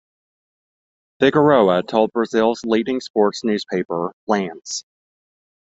[1.19, 4.83] Figueroa told Brazil's leading sports newspaper, Lance!